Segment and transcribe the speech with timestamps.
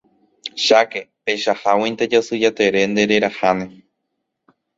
[0.65, 3.67] Cháke, peichaháguinte Jasy Jatere ndereraháne.